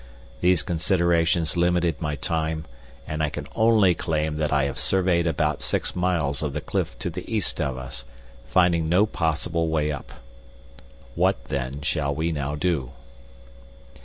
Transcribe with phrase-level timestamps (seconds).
[0.39, 2.65] These considerations limited my time,
[3.07, 6.97] and I can only claim that I have surveyed about six miles of the cliff
[6.97, 8.03] to the east of us,
[8.47, 10.11] finding no possible way up.
[11.13, 12.93] What, then, shall we now do?"